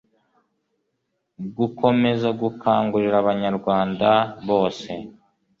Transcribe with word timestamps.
gukomeza 1.57 2.27
gukangurira 2.41 3.15
abanyarwanda 3.23 4.09
bose 4.47 4.91